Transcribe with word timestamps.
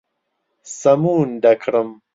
سەمون 0.79 1.29
دەکڕم. 1.43 1.89